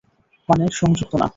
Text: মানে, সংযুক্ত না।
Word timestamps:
মানে, 0.49 0.65
সংযুক্ত 0.71 1.13
না। 1.15 1.27